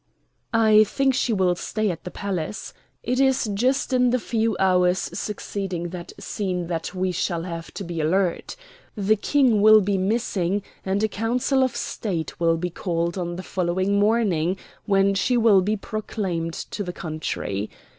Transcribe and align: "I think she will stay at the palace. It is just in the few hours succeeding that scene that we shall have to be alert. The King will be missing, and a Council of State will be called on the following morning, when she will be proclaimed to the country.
"I 0.55 0.83
think 0.83 1.13
she 1.13 1.31
will 1.31 1.53
stay 1.55 1.91
at 1.91 2.05
the 2.05 2.09
palace. 2.09 2.73
It 3.03 3.19
is 3.19 3.47
just 3.53 3.93
in 3.93 4.09
the 4.09 4.17
few 4.17 4.57
hours 4.57 4.97
succeeding 4.97 5.89
that 5.89 6.11
scene 6.17 6.65
that 6.65 6.95
we 6.95 7.11
shall 7.11 7.43
have 7.43 7.71
to 7.75 7.83
be 7.83 8.01
alert. 8.01 8.55
The 8.95 9.15
King 9.15 9.61
will 9.61 9.79
be 9.79 9.99
missing, 9.99 10.63
and 10.83 11.03
a 11.03 11.07
Council 11.07 11.61
of 11.63 11.75
State 11.75 12.39
will 12.39 12.57
be 12.57 12.71
called 12.71 13.15
on 13.15 13.35
the 13.35 13.43
following 13.43 13.99
morning, 13.99 14.57
when 14.87 15.13
she 15.13 15.37
will 15.37 15.61
be 15.61 15.77
proclaimed 15.77 16.53
to 16.55 16.81
the 16.83 16.93
country. 16.93 17.69